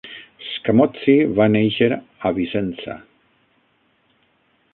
Scamozzi 0.51 1.15
va 1.41 1.47
néixer 1.57 1.91
a 1.97 2.33
Vicenza. 2.39 2.97